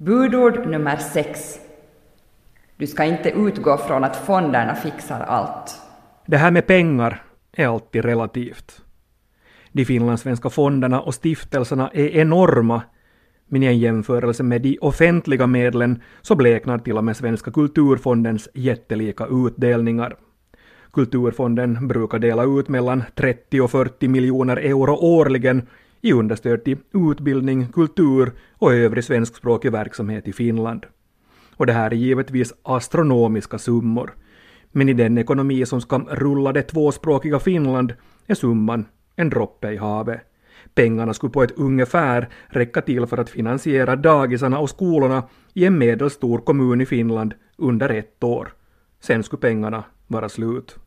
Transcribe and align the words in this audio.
Budord 0.00 0.66
nummer 0.66 0.96
sex. 0.96 1.58
Du 2.76 2.86
ska 2.86 3.04
inte 3.04 3.30
utgå 3.30 3.76
från 3.76 4.04
att 4.04 4.16
fonderna 4.16 4.74
fixar 4.74 5.20
allt. 5.20 5.80
Det 6.26 6.36
här 6.36 6.50
med 6.50 6.66
pengar 6.66 7.22
är 7.52 7.66
alltid 7.66 8.04
relativt. 8.04 8.82
De 9.72 9.84
finlandssvenska 9.84 10.50
fonderna 10.50 11.00
och 11.00 11.14
stiftelserna 11.14 11.90
är 11.94 12.08
enorma, 12.08 12.82
men 13.46 13.62
i 13.62 13.66
en 13.66 13.78
jämförelse 13.78 14.42
med 14.42 14.62
de 14.62 14.78
offentliga 14.80 15.46
medlen 15.46 16.02
så 16.22 16.34
bleknar 16.34 16.78
till 16.78 16.98
och 16.98 17.04
med 17.04 17.16
Svenska 17.16 17.50
kulturfondens 17.50 18.48
jättelika 18.54 19.26
utdelningar. 19.30 20.16
Kulturfonden 20.92 21.88
brukar 21.88 22.18
dela 22.18 22.44
ut 22.44 22.68
mellan 22.68 23.02
30 23.14 23.60
och 23.60 23.70
40 23.70 24.08
miljoner 24.08 24.56
euro 24.56 24.94
årligen 24.94 25.66
i 26.00 26.12
understöd 26.12 26.64
till 26.64 26.78
utbildning, 26.92 27.66
kultur 27.66 28.32
och 28.52 28.74
övrig 28.74 29.04
svenskspråkig 29.04 29.72
verksamhet 29.72 30.28
i 30.28 30.32
Finland. 30.32 30.86
Och 31.56 31.66
det 31.66 31.72
här 31.72 31.90
är 31.90 31.96
givetvis 31.96 32.52
astronomiska 32.62 33.58
summor. 33.58 34.14
Men 34.72 34.88
i 34.88 34.92
den 34.92 35.18
ekonomi 35.18 35.66
som 35.66 35.80
ska 35.80 35.98
rulla 35.98 36.52
det 36.52 36.62
tvåspråkiga 36.62 37.38
Finland 37.38 37.94
är 38.26 38.34
summan 38.34 38.86
en 39.16 39.30
droppe 39.30 39.70
i 39.70 39.76
havet. 39.76 40.20
Pengarna 40.74 41.14
skulle 41.14 41.32
på 41.32 41.42
ett 41.42 41.58
ungefär 41.58 42.28
räcka 42.46 42.80
till 42.80 43.06
för 43.06 43.18
att 43.18 43.30
finansiera 43.30 43.96
dagisarna 43.96 44.58
och 44.58 44.70
skolorna 44.70 45.22
i 45.54 45.64
en 45.64 45.78
medelstor 45.78 46.38
kommun 46.38 46.80
i 46.80 46.86
Finland 46.86 47.34
under 47.56 47.88
ett 47.88 48.24
år. 48.24 48.52
Sen 49.00 49.22
skulle 49.22 49.40
pengarna 49.40 49.84
vara 50.06 50.28
slut. 50.28 50.78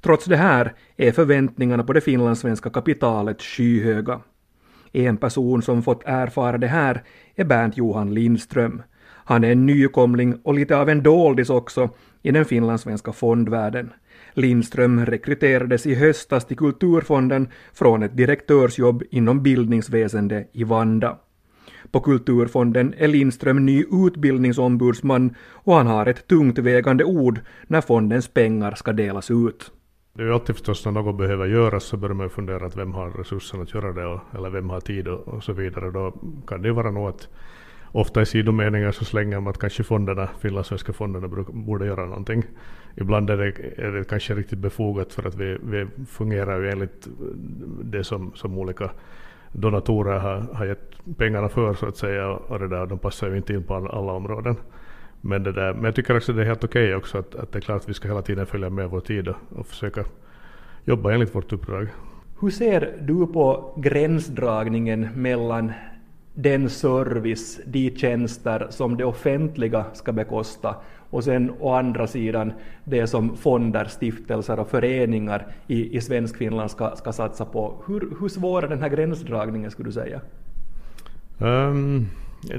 Trots 0.00 0.24
det 0.24 0.36
här 0.36 0.74
är 0.96 1.12
förväntningarna 1.12 1.84
på 1.84 1.92
det 1.92 2.00
finlandssvenska 2.00 2.70
kapitalet 2.70 3.42
skyhöga. 3.42 4.20
En 4.92 5.16
person 5.16 5.62
som 5.62 5.82
fått 5.82 6.02
erfara 6.04 6.58
det 6.58 6.66
här 6.66 7.02
är 7.34 7.44
Bernt 7.44 7.76
Johan 7.76 8.14
Lindström. 8.14 8.82
Han 9.24 9.44
är 9.44 9.52
en 9.52 9.66
nykomling 9.66 10.40
och 10.42 10.54
lite 10.54 10.76
av 10.76 10.88
en 10.88 11.02
doldis 11.02 11.50
också 11.50 11.90
i 12.22 12.30
den 12.30 12.44
finlandssvenska 12.44 13.12
fondvärlden. 13.12 13.92
Lindström 14.34 15.06
rekryterades 15.06 15.86
i 15.86 15.94
höstas 15.94 16.46
till 16.46 16.56
Kulturfonden 16.56 17.48
från 17.72 18.02
ett 18.02 18.16
direktörsjobb 18.16 19.02
inom 19.10 19.42
bildningsväsende 19.42 20.46
i 20.52 20.64
Vanda. 20.64 21.16
På 21.90 22.00
Kulturfonden 22.00 22.94
är 22.98 23.08
Lindström 23.08 23.66
ny 23.66 23.84
utbildningsombudsman 24.06 25.34
och 25.50 25.74
han 25.74 25.86
har 25.86 26.06
ett 26.06 26.26
tungt 26.26 26.58
vägande 26.58 27.04
ord 27.04 27.40
när 27.66 27.80
fondens 27.80 28.28
pengar 28.28 28.74
ska 28.74 28.92
delas 28.92 29.30
ut. 29.30 29.70
Det 30.12 30.22
är 30.22 30.26
ju 30.26 30.32
alltid 30.32 30.56
förstås 30.56 30.84
när 30.84 30.92
något 30.92 31.18
behöver 31.18 31.46
göras 31.46 31.84
så 31.84 31.96
börjar 31.96 32.14
man 32.14 32.26
ju 32.26 32.30
fundera 32.30 32.66
att 32.66 32.76
vem 32.76 32.92
har 32.92 33.10
resurserna 33.10 33.62
att 33.62 33.74
göra 33.74 33.92
det 33.92 34.06
och, 34.06 34.20
eller 34.34 34.50
vem 34.50 34.70
har 34.70 34.80
tid 34.80 35.08
och, 35.08 35.28
och 35.28 35.44
så 35.44 35.52
vidare. 35.52 35.90
Då 35.90 36.14
kan 36.46 36.62
det 36.62 36.68
ju 36.68 36.74
vara 36.74 36.90
något 36.90 37.14
att 37.14 37.28
ofta 37.92 38.22
i 38.22 38.26
sidomeningar 38.26 38.92
så 38.92 39.04
slänger 39.04 39.40
man 39.40 39.50
att 39.50 39.58
kanske 39.58 39.82
fonderna, 39.82 40.28
finlandssvenska 40.40 40.92
fonderna 40.92 41.28
borde 41.48 41.86
göra 41.86 42.06
någonting. 42.06 42.44
Ibland 42.96 43.30
är 43.30 43.36
det, 43.36 43.82
är 43.82 43.92
det 43.92 44.04
kanske 44.04 44.34
riktigt 44.34 44.58
befogat 44.58 45.12
för 45.12 45.28
att 45.28 45.34
vi, 45.34 45.58
vi 45.62 45.86
fungerar 46.06 46.60
ju 46.60 46.70
enligt 46.70 47.08
det 47.82 48.04
som, 48.04 48.32
som 48.34 48.58
olika 48.58 48.90
donatorer 49.52 50.18
har, 50.18 50.40
har 50.54 50.64
gett 50.64 51.16
pengarna 51.16 51.48
för 51.48 51.74
så 51.74 51.86
att 51.86 51.96
säga 51.96 52.28
och 52.28 52.58
det 52.58 52.68
där, 52.68 52.86
de 52.86 52.98
passar 52.98 53.30
ju 53.30 53.36
inte 53.36 53.52
in 53.52 53.64
på 53.64 53.74
alla 53.74 54.12
områden. 54.12 54.56
Men, 55.20 55.42
det 55.42 55.52
där, 55.52 55.74
men 55.74 55.84
jag 55.84 55.94
tycker 55.94 56.16
också 56.16 56.32
det 56.32 56.42
är 56.42 56.46
helt 56.46 56.64
okej 56.64 56.84
okay 56.84 56.94
också 56.94 57.18
att, 57.18 57.34
att 57.34 57.52
det 57.52 57.58
är 57.58 57.60
klart 57.60 57.82
att 57.82 57.88
vi 57.88 57.94
ska 57.94 58.08
hela 58.08 58.22
tiden 58.22 58.46
följa 58.46 58.70
med 58.70 58.90
vår 58.90 59.00
tid 59.00 59.28
och, 59.28 59.36
och 59.56 59.66
försöka 59.66 60.04
jobba 60.84 61.12
enligt 61.12 61.34
vårt 61.34 61.52
uppdrag. 61.52 61.88
Hur 62.40 62.50
ser 62.50 62.98
du 63.00 63.26
på 63.26 63.74
gränsdragningen 63.76 65.08
mellan 65.14 65.72
den 66.34 66.70
service, 66.70 67.60
de 67.66 67.96
tjänster 67.96 68.66
som 68.70 68.96
det 68.96 69.04
offentliga 69.04 69.84
ska 69.92 70.12
bekosta 70.12 70.74
och 71.10 71.24
sen 71.24 71.52
å 71.60 71.72
andra 71.74 72.06
sidan 72.06 72.52
det 72.84 73.06
som 73.06 73.36
fonder, 73.36 73.84
stiftelser 73.84 74.60
och 74.60 74.68
föreningar 74.68 75.46
i, 75.66 75.96
i 75.96 76.00
Svenskfinland 76.00 76.70
ska, 76.70 76.96
ska 76.96 77.12
satsa 77.12 77.44
på. 77.44 77.82
Hur, 77.86 78.16
hur 78.20 78.28
svår 78.28 78.64
är 78.64 78.68
den 78.68 78.82
här 78.82 78.88
gränsdragningen 78.88 79.70
skulle 79.70 79.88
du 79.88 79.92
säga? 79.92 80.20
Um, 81.38 82.08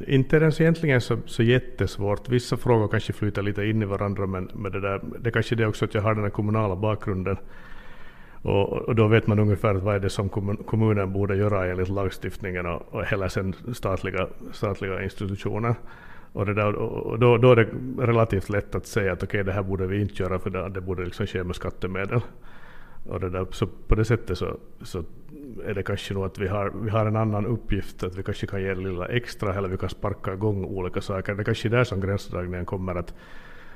inte 0.07 0.37
ens 0.37 0.61
egentligen 0.61 1.01
så, 1.01 1.17
så 1.25 1.43
jättesvårt. 1.43 2.29
Vissa 2.29 2.57
frågor 2.57 2.87
kanske 2.87 3.13
flyter 3.13 3.41
lite 3.41 3.65
in 3.65 3.81
i 3.81 3.85
varandra 3.85 4.27
men, 4.27 4.49
men 4.53 4.71
det, 4.71 4.79
där, 4.79 5.01
det 5.19 5.31
kanske 5.31 5.55
är 5.55 5.57
det 5.57 5.67
också 5.67 5.85
att 5.85 5.93
jag 5.93 6.01
har 6.01 6.15
den 6.15 6.23
här 6.23 6.31
kommunala 6.31 6.75
bakgrunden. 6.75 7.37
Och, 8.41 8.71
och, 8.71 8.95
då 8.95 9.07
vet 9.07 9.27
man 9.27 9.39
ungefär 9.39 9.73
vad 9.73 9.95
är 9.95 9.99
det 9.99 10.09
som 10.09 10.29
kommunen 10.65 11.13
borde 11.13 11.35
göra 11.35 11.71
enligt 11.71 11.89
lagstiftningen 11.89 12.65
och, 12.65 12.93
och 12.93 13.05
hela 13.05 13.29
sen 13.29 13.55
statliga, 13.73 14.27
statliga 14.51 15.03
institutioner. 15.03 15.75
Och, 16.33 16.45
det 16.45 16.53
där, 16.53 16.75
och 16.75 17.19
då, 17.19 17.37
då 17.37 17.51
är 17.51 17.55
det 17.55 17.67
relativt 18.05 18.49
lätt 18.49 18.75
att 18.75 18.85
säga 18.85 19.13
att 19.13 19.23
okej 19.23 19.27
okay, 19.27 19.43
det 19.43 19.51
här 19.51 19.63
borde 19.63 19.87
vi 19.87 20.01
inte 20.01 20.23
göra 20.23 20.39
för 20.39 20.49
det, 20.49 20.69
det 20.69 20.81
borde 20.81 21.05
liksom 21.05 21.27
ske 21.27 21.43
med 21.43 21.55
skattemedel. 21.55 22.21
Och 23.03 23.19
det 23.19 23.29
där, 23.29 23.47
så 23.51 23.67
på 23.87 23.95
det 23.95 24.05
sättet 24.05 24.37
så, 24.37 24.57
så 24.81 25.03
är 25.65 25.73
det 25.73 25.83
kanske 25.83 26.13
nog 26.13 26.25
att 26.25 26.39
vi 26.39 26.47
har, 26.47 26.71
vi 26.83 26.89
har 26.89 27.05
en 27.05 27.15
annan 27.15 27.45
uppgift, 27.45 28.03
att 28.03 28.15
vi 28.15 28.23
kanske 28.23 28.47
kan 28.47 28.61
ge 28.61 28.75
lilla 28.75 29.07
extra 29.07 29.55
eller 29.55 29.69
vi 29.69 29.77
kan 29.77 29.89
sparka 29.89 30.33
igång 30.33 30.65
olika 30.65 31.01
saker. 31.01 31.35
Det 31.35 31.41
är 31.41 31.43
kanske 31.43 31.67
är 31.67 31.69
där 31.69 31.83
som 31.83 32.01
gränsdragningen 32.01 32.65
kommer 32.65 32.95
att, 32.95 33.13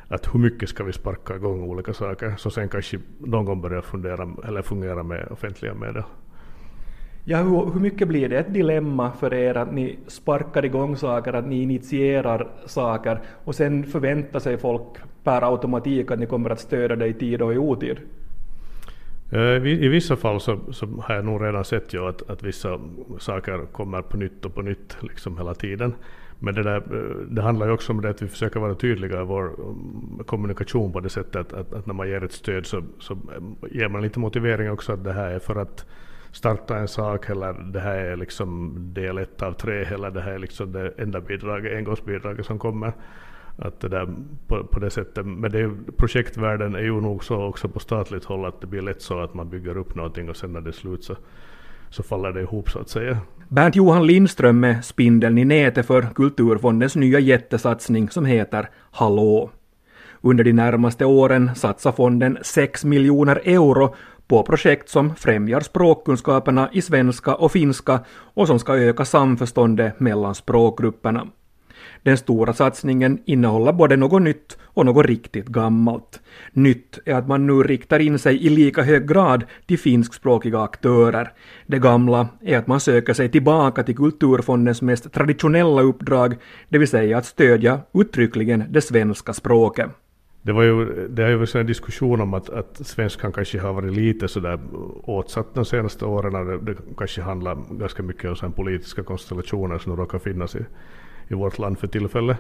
att 0.08 0.36
hur 0.36 0.40
mycket 0.40 0.70
ska 0.70 0.84
vi 0.84 0.94
sparka 0.94 1.36
igång 1.36 1.64
olika 1.64 1.94
saker, 1.94 2.34
så 2.38 2.50
sen 2.50 2.70
kanske 2.70 3.00
någon 3.20 3.46
gång 3.46 3.62
börjar 3.62 3.82
fundera 3.82 4.30
eller 4.48 4.62
fungera 4.62 5.04
med 5.04 5.28
offentliga 5.32 5.74
medel. 5.74 6.04
Ja, 7.28 7.38
hur, 7.38 7.74
hur 7.74 7.80
mycket 7.80 8.08
blir 8.08 8.30
det 8.30 8.38
ett 8.38 8.54
dilemma 8.54 9.12
för 9.12 9.34
er 9.34 9.58
att 9.58 9.74
ni 9.74 10.00
sparkar 10.08 10.66
igång 10.66 10.98
saker, 10.98 11.34
att 11.34 11.48
ni 11.48 11.62
initierar 11.62 12.48
saker 12.66 13.22
och 13.44 13.56
sen 13.56 13.84
förväntar 13.84 14.40
sig 14.40 14.58
folk 14.58 14.98
per 15.24 15.52
automatik 15.52 16.12
att 16.12 16.20
ni 16.20 16.26
kommer 16.26 16.50
att 16.50 16.60
stödja 16.60 16.96
det 16.96 17.08
i 17.08 17.14
tid 17.14 17.42
och 17.42 17.54
i 17.54 17.58
otid? 17.58 17.98
Eh, 19.30 19.66
I 19.66 19.88
vissa 19.88 20.16
fall 20.16 20.42
så, 20.42 20.60
så, 20.72 20.86
har 20.86 21.16
jag 21.16 21.26
nog 21.26 21.44
redan 21.44 21.66
sett 21.66 21.94
ju 21.94 22.08
att, 22.08 22.30
att 22.30 22.44
vissa 22.44 22.80
saker 23.20 23.66
kommer 23.72 24.02
på 24.02 24.18
nytt 24.18 24.46
och 24.46 24.56
på 24.56 24.62
nytt 24.62 24.98
liksom 25.02 25.38
hela 25.38 25.54
tiden. 25.54 25.94
Men 26.40 26.56
det, 26.56 26.64
där, 26.64 26.78
eh, 26.78 27.16
det 27.30 27.42
handlar 27.42 27.66
ju 27.66 27.72
också 27.72 27.92
om 27.92 28.02
det 28.02 28.10
att 28.10 28.22
vi 28.22 28.28
försöker 28.28 28.60
vara 28.60 28.76
tydliga 28.76 29.22
i 29.22 29.26
vår 29.26 29.44
mm, 29.46 30.24
kommunikation 30.26 30.92
på 30.92 31.00
det 31.00 31.10
sättet 31.10 31.36
att, 31.36 31.54
att, 31.54 31.74
att 31.74 31.86
när 31.86 31.94
man 31.94 32.10
ger 32.10 32.24
ett 32.24 32.32
stöd 32.32 32.66
så, 32.66 32.84
så 33.00 33.14
mm, 33.14 33.56
ger 33.72 33.88
man 33.88 34.02
lite 34.02 34.20
motivering 34.20 34.72
också 34.72 34.94
att 34.94 35.04
det 35.04 35.14
här 35.14 35.32
är 35.32 35.40
för 35.40 35.56
att 35.56 35.86
starta 36.32 36.78
en 36.78 36.88
sak 36.88 37.30
eller 37.30 37.54
det 37.54 37.80
här 37.80 37.98
är 37.98 38.16
liksom 38.16 38.74
del 38.94 39.18
ett 39.18 39.42
av 39.42 39.54
tre 39.54 39.84
eller 39.84 40.12
det 40.12 40.22
här 40.22 40.32
är 40.32 40.40
liksom 40.40 40.72
det 40.72 40.94
enda 40.98 41.22
bidraget, 41.22 41.78
engångsbidraget 41.78 42.46
som 42.46 42.60
kommer. 42.60 42.94
Att 43.58 43.80
det 43.80 43.90
där, 43.90 44.08
på, 44.48 44.64
på 44.64 44.80
det 44.80 44.90
sättet, 44.90 45.26
men 45.26 45.52
det, 45.52 45.72
projektvärlden 45.98 46.76
är 46.76 46.80
ju 46.80 47.02
nog 47.02 47.24
så 47.24 47.44
också 47.44 47.68
på 47.68 47.80
statligt 47.80 48.26
håll 48.26 48.46
att 48.46 48.62
det 48.62 48.68
blir 48.68 48.82
lätt 48.82 49.02
så 49.02 49.20
att 49.20 49.34
man 49.34 49.50
bygger 49.50 49.78
upp 49.78 49.96
någonting 49.96 50.30
och 50.30 50.38
sen 50.38 50.54
när 50.54 50.62
det 50.62 50.70
är 50.70 50.72
slut 50.72 51.04
så, 51.04 51.16
så 51.90 52.04
faller 52.04 52.32
det 52.32 52.42
ihop 52.42 52.70
så 52.70 52.80
att 52.80 52.90
säga. 52.90 53.18
Bernt 53.48 53.76
Johan 53.76 54.08
Lindström 54.08 54.64
är 54.64 54.82
spindeln 54.82 55.38
i 55.38 55.46
nätet 55.46 55.86
för 55.86 56.02
Kulturfondens 56.02 56.96
nya 56.96 57.20
jättesatsning 57.20 58.10
som 58.10 58.26
heter 58.26 58.70
Hallå. 58.92 59.52
Under 60.22 60.44
de 60.44 60.54
närmaste 60.54 61.06
åren 61.06 61.56
satsar 61.56 61.92
fonden 61.92 62.38
6 62.42 62.86
miljoner 62.86 63.42
euro 63.44 63.96
på 64.28 64.44
projekt 64.44 64.90
som 64.90 65.16
främjar 65.16 65.60
språkkunskaperna 65.60 66.70
i 66.72 66.82
svenska 66.82 67.36
och 67.36 67.52
finska 67.52 68.00
och 68.10 68.48
som 68.48 68.60
ska 68.60 68.76
öka 68.76 69.06
samförståndet 69.06 70.00
mellan 70.00 70.36
språkgrupperna. 70.36 71.28
Den 72.06 72.18
stora 72.18 72.54
satsningen 72.54 73.20
innehåller 73.26 73.74
både 73.74 73.96
något 73.96 74.22
nytt 74.22 74.58
och 74.64 74.86
något 74.86 75.06
riktigt 75.06 75.46
gammalt. 75.46 76.22
Nytt 76.54 77.00
är 77.06 77.14
att 77.14 77.28
man 77.28 77.48
nu 77.48 77.54
riktar 77.54 78.00
in 78.00 78.20
sig 78.20 78.46
i 78.46 78.50
lika 78.50 78.82
hög 78.82 79.08
grad 79.08 79.44
till 79.66 79.80
finskspråkiga 79.80 80.60
aktörer. 80.60 81.32
Det 81.66 81.80
gamla 81.80 82.28
är 82.42 82.58
att 82.58 82.68
man 82.68 82.80
söker 82.80 83.14
sig 83.14 83.30
tillbaka 83.32 83.84
till 83.84 83.96
Kulturfondens 83.96 84.82
mest 84.82 85.14
traditionella 85.14 85.82
uppdrag, 85.82 86.36
det 86.70 86.78
vill 86.78 86.88
säga 86.88 87.18
att 87.18 87.26
stödja 87.26 87.80
uttryckligen 87.94 88.64
det 88.70 88.82
svenska 88.82 89.34
språket. 89.34 89.90
Det, 90.42 90.54
var 90.54 90.64
ju, 90.64 91.08
det 91.08 91.24
har 91.24 91.30
ju 91.30 91.36
varit 91.36 91.56
en 91.56 91.66
diskussion 91.66 92.22
om 92.22 92.34
att, 92.34 92.50
att 92.50 92.88
svenskan 92.88 93.32
kanske 93.32 93.60
har 93.60 93.74
varit 93.74 93.94
lite 93.94 94.28
sådär 94.28 94.60
åtsatt 95.04 95.54
de 95.54 95.66
senaste 95.66 96.06
åren. 96.06 96.48
Det, 96.48 96.74
det 96.74 96.78
kanske 96.98 97.22
handlar 97.22 97.58
ganska 97.80 98.04
mycket 98.04 98.44
om 98.44 98.52
politiska 98.52 99.04
konstellationer 99.04 99.78
som 99.78 99.96
råkar 99.96 100.20
finnas 100.20 100.56
i, 100.56 100.66
i 101.28 101.34
vårt 101.34 101.60
land 101.60 101.80
för 101.80 101.88
tillfället. 101.88 102.38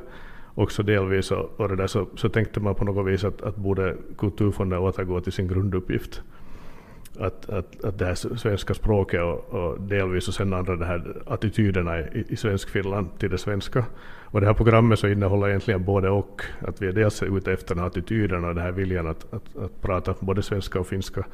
Också 0.56 0.84
delvis 0.84 1.32
och, 1.32 1.60
och 1.60 1.70
det 1.70 1.76
där 1.76 1.88
så, 1.88 2.08
så 2.16 2.30
tänkte 2.30 2.60
man 2.60 2.76
på 2.76 2.86
något 2.86 3.08
vis 3.08 3.24
att, 3.24 3.42
att 3.42 3.56
borde 3.56 3.96
Kulturfonden 4.18 4.80
återgå 4.80 5.22
till 5.22 5.32
sin 5.32 5.48
grunduppgift. 5.48 6.22
Att, 7.20 7.50
att, 7.50 7.86
att 7.86 8.00
det 8.00 8.06
här 8.06 8.16
svenska 8.16 8.74
språket 8.74 9.22
och, 9.22 9.54
och 9.54 9.82
delvis 9.82 10.28
och 10.28 10.34
sen 10.34 10.54
andra 10.54 10.76
de 10.76 10.86
här 10.86 11.22
attityderna 11.26 12.00
i, 12.00 12.26
i 12.30 12.36
svensk 12.36 12.70
Finland 12.70 13.20
till 13.20 13.30
det 13.30 13.38
svenska. 13.38 13.86
Och 14.24 14.42
det 14.42 14.48
här 14.48 14.54
programmet 14.54 15.00
så 15.00 15.08
innehåller 15.08 15.48
egentligen 15.48 15.86
både 15.86 16.10
och. 16.10 16.42
Att 16.60 16.82
vi 16.82 16.88
är 16.88 16.92
dels 16.92 17.24
ute 17.24 17.54
efter 17.54 17.76
den 17.76 17.80
här 17.80 17.88
attityden 17.88 18.44
och 18.44 18.56
den 18.56 18.64
här 18.64 18.72
viljan 18.72 19.08
att, 19.08 19.34
att, 19.34 19.58
att 19.58 19.82
prata 19.82 20.16
både 20.20 20.42
svenska 20.42 20.80
och 20.80 20.88
finska. 20.88 21.26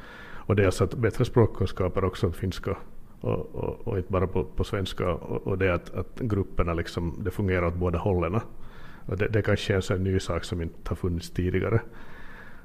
Och 0.46 0.56
dels 0.56 0.82
att 0.82 0.94
bättre 0.94 1.24
språkkunskaper 1.24 2.04
också, 2.04 2.32
finska 2.32 2.76
och, 3.22 3.54
och, 3.54 3.88
och 3.88 3.96
inte 3.96 4.12
bara 4.12 4.26
på, 4.26 4.44
på 4.44 4.64
svenska 4.64 5.10
och, 5.10 5.46
och 5.46 5.58
det 5.58 5.74
att, 5.74 5.94
att 5.94 6.18
grupperna 6.20 6.74
liksom, 6.74 7.20
det 7.24 7.30
fungerar 7.30 7.66
åt 7.66 7.74
båda 7.74 7.98
hållen. 7.98 8.40
Och 9.06 9.16
det, 9.16 9.28
det 9.28 9.42
kanske 9.42 9.72
är 9.72 9.76
en 9.76 9.82
sån 9.82 10.04
ny 10.04 10.20
sak 10.20 10.44
som 10.44 10.62
inte 10.62 10.88
har 10.88 10.96
funnits 10.96 11.30
tidigare. 11.30 11.80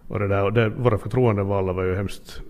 Och 0.07 0.19
det 0.19 0.27
där, 0.27 0.44
och 0.44 0.54
det, 0.54 0.69
våra 0.69 0.98
förtroendevalda 0.98 1.74
var 1.74 1.83
ju 1.83 1.95
hemskt 1.95 2.42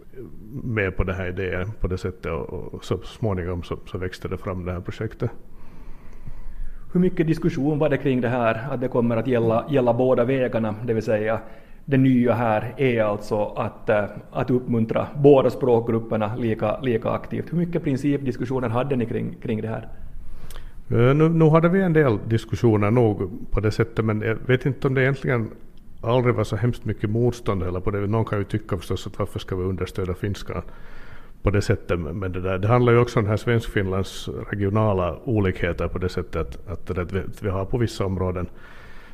med 0.63 0.97
på 0.97 1.03
den 1.03 1.15
här 1.15 1.27
idén 1.27 1.71
på 1.79 1.87
det 1.87 1.97
sättet 1.97 2.31
och, 2.31 2.73
och 2.73 2.85
så 2.85 2.97
småningom 2.97 3.63
så, 3.63 3.77
så 3.85 3.97
växte 3.97 4.27
det 4.27 4.37
fram 4.37 4.65
det 4.65 4.71
här 4.71 4.81
projektet. 4.81 5.31
Hur 6.93 6.99
mycket 6.99 7.27
diskussion 7.27 7.79
var 7.79 7.89
det 7.89 7.97
kring 7.97 8.21
det 8.21 8.29
här 8.29 8.67
att 8.71 8.81
det 8.81 8.87
kommer 8.87 9.17
att 9.17 9.27
gälla, 9.27 9.65
gälla 9.69 9.93
båda 9.93 10.23
vägarna, 10.23 10.75
det 10.85 10.93
vill 10.93 11.03
säga 11.03 11.39
det 11.89 11.97
nya 11.97 12.33
här 12.33 12.73
är 12.77 13.03
alltså 13.03 13.45
att, 13.45 13.89
eh, 13.89 14.03
att 14.31 14.49
uppmuntra 14.49 15.07
båda 15.15 15.49
språkgrupperna 15.49 16.35
lika, 16.35 16.79
lika 16.81 17.09
aktivt. 17.09 17.53
Hur 17.53 17.57
mycket 17.57 17.83
principdiskussioner 17.83 18.69
hade 18.69 18.95
ni 18.95 19.05
kring, 19.05 19.35
kring 19.41 19.61
det 19.61 19.67
här? 19.67 19.87
Eh, 20.89 21.15
nu, 21.15 21.29
nu 21.29 21.49
hade 21.49 21.69
vi 21.69 21.81
en 21.81 21.93
del 21.93 22.19
diskussioner 22.27 22.91
nog 22.91 23.29
på 23.51 23.59
det 23.59 23.71
sättet 23.71 24.05
men 24.05 24.21
jag 24.21 24.35
vet 24.35 24.65
inte 24.65 24.87
om 24.87 24.93
det 24.93 25.01
egentligen 25.01 25.49
aldrig 26.01 26.35
var 26.35 26.43
så 26.43 26.55
hemskt 26.55 26.85
mycket 26.85 27.09
motstånd 27.09 27.63
eller 27.63 27.79
på 27.79 27.91
det. 27.91 28.07
Någon 28.07 28.25
kan 28.25 28.37
ju 28.37 28.43
tycka 28.43 28.77
förstås 28.77 29.07
att 29.07 29.19
varför 29.19 29.39
ska 29.39 29.55
vi 29.55 29.63
understödja 29.63 30.13
finskan 30.13 30.61
på 31.41 31.49
det 31.49 31.61
sättet. 31.61 31.99
Men 31.99 32.31
det, 32.31 32.41
där, 32.41 32.57
det 32.57 32.67
handlar 32.67 32.93
ju 32.93 32.99
också 32.99 33.19
om 33.19 33.25
den 33.25 33.29
här 33.29 33.37
Svenskfinlands 33.37 34.29
regionala 34.49 35.17
olikheter 35.23 35.87
på 35.87 35.97
det 35.97 36.09
sättet 36.09 36.67
att, 36.67 36.89
att, 36.89 36.95
det, 36.95 37.01
att 37.01 37.43
vi 37.43 37.49
har 37.49 37.65
på 37.65 37.77
vissa 37.77 38.05
områden 38.05 38.47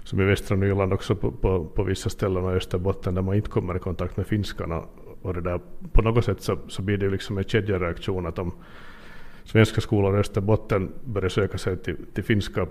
som 0.03 0.21
i 0.21 0.23
västra 0.23 0.57
Nyland 0.57 0.93
också 0.93 1.15
på, 1.15 1.31
på, 1.31 1.65
på 1.65 1.83
vissa 1.83 2.09
ställen 2.09 2.43
och 2.43 2.51
Österbotten 2.51 3.15
där 3.15 3.21
man 3.21 3.35
inte 3.35 3.49
kommer 3.49 3.75
i 3.75 3.79
kontakt 3.79 4.17
med 4.17 4.27
finskarna. 4.27 4.83
Och 5.21 5.33
det 5.33 5.41
där, 5.41 5.59
på 5.91 6.01
något 6.01 6.25
sätt 6.25 6.41
så, 6.41 6.57
så 6.67 6.81
blir 6.81 6.97
det 6.97 7.09
liksom 7.09 7.37
en 7.37 7.43
kedjereaktion 7.43 8.25
att 8.25 8.39
om 8.39 8.51
svenska 9.43 9.81
skolor 9.81 10.17
i 10.17 10.19
Österbotten 10.19 10.91
börjar 11.05 11.29
söka 11.29 11.57
sig 11.57 11.77
till, 11.77 11.97
till 12.13 12.23
finska 12.23 12.67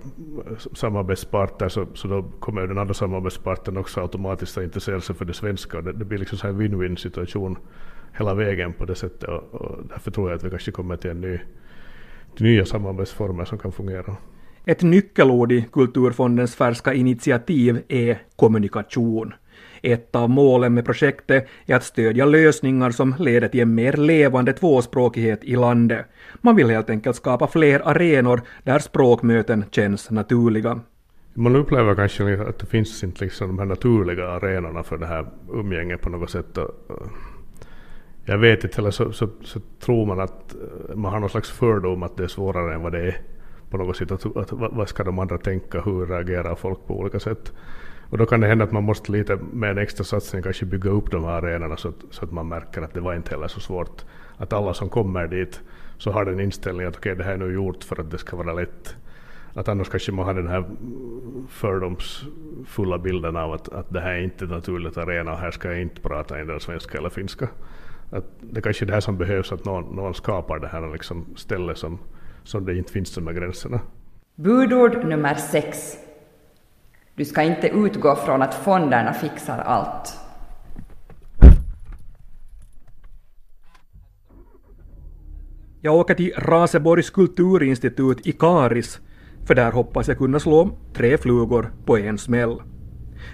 samarbetsparter 0.72 1.68
så, 1.68 1.86
så 1.94 2.08
då 2.08 2.22
kommer 2.22 2.66
den 2.66 2.78
andra 2.78 2.94
samarbetsparten 2.94 3.76
också 3.76 4.00
automatiskt 4.00 4.58
att 4.58 4.64
intressera 4.64 5.00
sig 5.00 5.16
för 5.16 5.24
det 5.24 5.34
svenska. 5.34 5.80
Det, 5.80 5.92
det 5.92 6.04
blir 6.04 6.18
liksom 6.18 6.50
en 6.50 6.60
win-win 6.60 6.96
situation 6.96 7.58
hela 8.12 8.34
vägen 8.34 8.72
på 8.72 8.84
det 8.84 8.94
sättet 8.94 9.28
och, 9.28 9.54
och 9.54 9.78
därför 9.88 10.10
tror 10.10 10.30
jag 10.30 10.36
att 10.36 10.44
vi 10.44 10.50
kanske 10.50 10.72
kommer 10.72 10.96
till 10.96 11.10
en 11.10 11.20
ny 11.20 11.40
till 12.36 12.46
nya 12.46 12.64
samarbetsformer 12.64 13.44
som 13.44 13.58
kan 13.58 13.72
fungera. 13.72 14.16
Ett 14.64 14.82
nyckelord 14.82 15.52
i 15.52 15.64
Kulturfondens 15.72 16.54
färska 16.54 16.94
initiativ 16.94 17.82
är 17.88 18.22
kommunikation. 18.36 19.34
Ett 19.82 20.16
av 20.16 20.30
målen 20.30 20.74
med 20.74 20.84
projektet 20.84 21.48
är 21.66 21.76
att 21.76 21.84
stödja 21.84 22.24
lösningar 22.24 22.90
som 22.90 23.14
leder 23.18 23.48
till 23.48 23.60
en 23.60 23.74
mer 23.74 23.92
levande 23.92 24.52
tvåspråkighet 24.52 25.44
i 25.44 25.56
landet. 25.56 26.06
Man 26.40 26.56
vill 26.56 26.70
helt 26.70 26.90
enkelt 26.90 27.16
skapa 27.16 27.46
fler 27.46 27.88
arenor 27.88 28.40
där 28.62 28.78
språkmöten 28.78 29.64
känns 29.70 30.10
naturliga. 30.10 30.80
Man 31.34 31.56
upplever 31.56 31.94
kanske 31.94 32.42
att 32.42 32.58
det 32.58 32.66
finns 32.66 33.04
inte 33.04 33.24
liksom 33.24 33.48
de 33.48 33.58
här 33.58 33.66
naturliga 33.66 34.28
arenorna 34.28 34.82
för 34.82 34.98
det 34.98 35.06
här 35.06 35.26
umgänget 35.52 36.00
på 36.00 36.10
något 36.10 36.30
sätt. 36.30 36.58
Eh, 36.58 36.64
jag 38.24 38.38
vet 38.38 38.64
inte, 38.64 38.80
eller 38.80 38.90
så, 38.90 39.12
så, 39.12 39.28
så, 39.44 39.60
tror 39.80 40.06
man 40.06 40.20
att 40.20 40.54
eh, 40.54 40.96
man 40.96 41.12
har 41.12 41.20
någon 41.20 41.30
slags 41.30 41.50
fördom 41.50 42.02
att 42.02 42.16
det 42.16 42.24
är 42.24 42.28
svårare 42.28 42.74
än 42.74 42.82
vad 42.82 42.92
det 42.92 43.06
är 43.06 43.20
på 43.72 43.76
något 43.76 43.96
sätt. 43.96 44.12
Att, 44.12 44.36
att, 44.36 44.52
vad 44.52 44.88
ska 44.88 45.04
de 45.04 45.18
andra 45.18 45.38
tänka, 45.38 45.80
hur 45.80 46.06
reagerar 46.06 46.54
folk 46.54 46.86
på 46.86 46.98
olika 47.00 47.20
sätt? 47.20 47.52
Och 48.10 48.18
då 48.18 48.26
kan 48.26 48.40
det 48.40 48.46
hända 48.46 48.64
att 48.64 48.72
man 48.72 48.84
måste 48.84 49.12
lite 49.12 49.38
med 49.52 49.70
en 49.70 49.78
extra 49.78 50.04
satsning 50.04 50.42
kanske 50.42 50.66
bygga 50.66 50.90
upp 50.90 51.10
de 51.10 51.24
här 51.24 51.32
arenorna 51.32 51.76
så 51.76 51.88
att, 51.88 52.04
så 52.10 52.24
att 52.24 52.32
man 52.32 52.48
märker 52.48 52.82
att 52.82 52.94
det 52.94 53.00
var 53.00 53.14
inte 53.14 53.30
heller 53.30 53.48
så 53.48 53.60
svårt. 53.60 54.04
Att 54.36 54.52
alla 54.52 54.74
som 54.74 54.88
kommer 54.88 55.26
dit 55.26 55.60
så 55.98 56.10
har 56.10 56.24
den 56.24 56.40
inställningen 56.40 56.88
att 56.88 56.96
okej 56.96 57.12
okay, 57.12 57.18
det 57.18 57.24
här 57.24 57.32
är 57.32 57.38
nu 57.38 57.54
gjort 57.54 57.84
för 57.84 58.00
att 58.00 58.10
det 58.10 58.18
ska 58.18 58.36
vara 58.36 58.52
lätt. 58.52 58.96
Att 59.54 59.68
annars 59.68 59.88
kanske 59.88 60.12
man 60.12 60.24
har 60.24 60.34
den 60.34 60.48
här 60.48 60.64
fördomsfulla 61.48 62.98
bilden 62.98 63.36
av 63.36 63.52
att, 63.52 63.68
att 63.68 63.90
det 63.90 64.00
här 64.00 64.12
är 64.12 64.20
inte 64.20 64.44
naturligt 64.44 64.98
arena 64.98 65.32
och 65.32 65.38
här 65.38 65.50
ska 65.50 65.68
jag 65.68 65.82
inte 65.82 66.00
prata 66.00 66.38
endera 66.38 66.60
svenska 66.60 66.98
eller 66.98 67.10
finska. 67.10 67.48
Att 68.10 68.24
det 68.40 68.60
kanske 68.60 68.84
är 68.84 68.86
det 68.86 68.92
här 68.92 69.00
som 69.00 69.18
behövs, 69.18 69.52
att 69.52 69.64
någon, 69.64 69.96
någon 69.96 70.14
skapar 70.14 70.58
det 70.58 70.68
här 70.68 70.92
liksom 70.92 71.26
stället 71.36 71.78
som, 71.78 71.98
som 72.44 72.64
det 72.64 72.78
inte 72.78 72.92
finns 72.92 73.14
de 73.14 73.26
här 73.26 73.34
gränserna. 73.34 73.80
Budord 74.34 75.04
nummer 75.04 75.34
sex. 75.34 75.96
Du 77.14 77.24
ska 77.24 77.42
inte 77.42 77.68
utgå 77.68 78.16
från 78.16 78.42
att 78.42 78.54
fonderna 78.54 79.12
fixar 79.12 79.58
allt. 79.58 80.18
Jag 85.80 85.94
åker 85.94 86.14
till 86.14 86.32
Raseborgs 86.36 87.10
kulturinstitut 87.10 88.26
i 88.26 88.32
Karis, 88.32 89.00
för 89.44 89.54
där 89.54 89.72
hoppas 89.72 90.08
jag 90.08 90.18
kunna 90.18 90.40
slå 90.40 90.70
tre 90.94 91.18
flugor 91.18 91.72
på 91.84 91.98
en 91.98 92.18
smäll. 92.18 92.62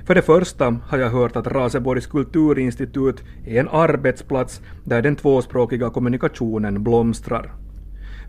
För 0.06 0.14
det 0.14 0.22
första 0.22 0.76
har 0.88 0.98
jag 0.98 1.10
hört 1.10 1.36
att 1.36 1.46
Raseborgs 1.46 2.06
kulturinstitut 2.06 3.24
är 3.46 3.60
en 3.60 3.68
arbetsplats 3.68 4.62
där 4.84 5.02
den 5.02 5.16
tvåspråkiga 5.16 5.90
kommunikationen 5.90 6.84
blomstrar. 6.84 7.54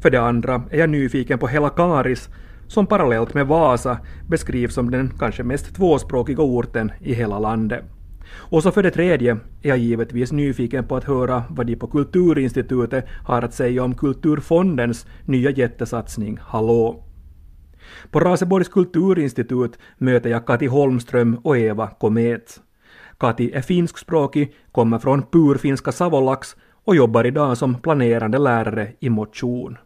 För 0.02 0.10
det 0.10 0.22
andra 0.22 0.64
är 0.72 0.80
jag 0.80 0.90
nyfiken 0.90 1.40
på 1.40 1.48
hela 1.48 1.70
Karis 1.70 2.30
som 2.68 2.88
parallellt 2.88 3.34
med 3.34 3.48
Vasa 3.48 3.98
beskrivs 4.28 4.74
som 4.74 4.92
den 4.92 5.12
kanske 5.20 5.44
mest 5.44 5.76
tvåspråkiga 5.76 6.42
orten 6.42 6.92
i 7.00 7.14
hela 7.14 7.40
landet. 7.40 7.84
Och 8.32 8.64
så 8.64 8.72
för 8.72 8.84
det 8.84 8.92
tredje 8.92 9.32
är 9.62 9.70
jag 9.70 9.78
givetvis 9.78 10.32
nyfiken 10.32 10.88
på 10.88 10.96
att 10.96 11.04
höra 11.04 11.44
vad 11.50 11.68
de 11.68 11.76
på 11.76 11.88
Kulturinstitutet 11.88 13.06
har 13.26 13.42
att 13.42 13.54
säga 13.54 13.84
om 13.84 13.96
Kulturfondens 13.96 15.08
nya 15.26 15.50
jättesatsning 15.50 16.40
Hallå. 16.42 17.04
På 18.12 18.20
Raseborgs 18.20 18.70
kulturinstitut 18.70 19.80
möter 19.98 20.30
jag 20.30 20.46
Kati 20.46 20.68
Holmström 20.68 21.40
och 21.44 21.58
Eva 21.58 21.88
Komet. 21.88 22.60
Kati 23.20 23.52
är 23.52 23.62
finskspråkig, 23.62 24.56
kommer 24.72 25.00
från 25.00 25.24
purfinska 25.24 25.92
Savolax 25.92 26.56
och 26.86 26.96
jobbar 26.96 27.24
idag 27.24 27.58
som 27.58 27.76
planerande 27.76 28.38
lärare 28.38 28.92
i 29.00 29.10
motion. 29.10 29.78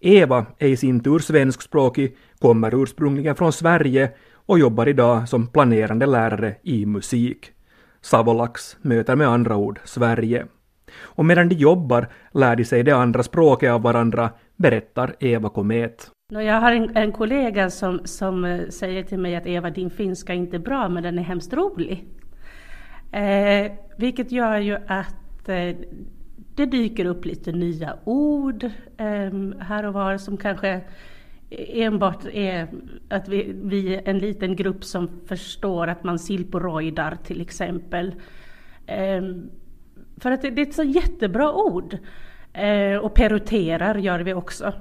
Eva 0.00 0.46
är 0.58 0.68
i 0.68 0.76
sin 0.76 1.00
tur 1.00 1.18
svenskspråkig, 1.18 2.16
kommer 2.38 2.82
ursprungligen 2.82 3.36
från 3.36 3.52
Sverige 3.52 4.10
och 4.34 4.58
jobbar 4.58 4.88
idag 4.88 5.28
som 5.28 5.46
planerande 5.46 6.06
lärare 6.06 6.56
i 6.62 6.86
musik. 6.86 7.52
Savolax 8.00 8.76
möter 8.82 9.16
med 9.16 9.28
andra 9.28 9.56
ord 9.56 9.80
Sverige. 9.84 10.46
Och 10.98 11.24
medan 11.24 11.48
de 11.48 11.54
jobbar 11.54 12.08
lär 12.32 12.56
de 12.56 12.64
sig 12.64 12.82
det 12.82 12.92
andra 12.92 13.22
språket 13.22 13.70
av 13.70 13.82
varandra, 13.82 14.30
berättar 14.56 15.16
Eva 15.20 15.48
Komet. 15.48 16.10
Jag 16.32 16.60
har 16.60 16.72
en, 16.72 16.96
en 16.96 17.12
kollega 17.12 17.70
som, 17.70 18.00
som 18.04 18.44
eh, 18.44 18.68
säger 18.68 19.02
till 19.02 19.18
mig 19.18 19.36
att 19.36 19.46
Eva, 19.46 19.70
din 19.70 19.90
finska 19.90 20.32
är 20.32 20.36
inte 20.36 20.58
bra, 20.58 20.88
men 20.88 21.02
den 21.02 21.18
är 21.18 21.22
hemskt 21.22 21.52
rolig. 21.52 22.04
Eh, 23.12 23.72
vilket 23.96 24.32
gör 24.32 24.58
ju 24.58 24.74
att 24.86 25.48
eh, 25.48 25.76
det 26.54 26.66
dyker 26.66 27.04
upp 27.04 27.24
lite 27.24 27.52
nya 27.52 27.96
ord 28.04 28.64
eh, 28.96 29.32
här 29.60 29.86
och 29.86 29.94
var 29.94 30.18
som 30.18 30.36
kanske 30.36 30.80
enbart 31.50 32.24
är 32.32 32.68
att 33.08 33.28
vi, 33.28 33.52
vi 33.62 33.94
är 33.94 34.08
en 34.08 34.18
liten 34.18 34.56
grupp 34.56 34.84
som 34.84 35.08
förstår 35.26 35.86
att 35.86 36.04
man 36.04 36.18
silporoidar 36.18 37.18
till 37.24 37.40
exempel. 37.40 38.14
Eh, 38.86 39.22
för 40.16 40.30
att 40.30 40.42
det, 40.42 40.50
det, 40.50 40.62
är 40.62 40.66
ett 40.66 40.74
så 40.74 40.82
jättebra 40.82 41.52
ord. 41.52 41.98
Eh, 42.52 42.96
och 42.96 43.14
peruterar 43.14 43.94
gör 43.94 44.20
vi 44.20 44.34
också. 44.34 44.72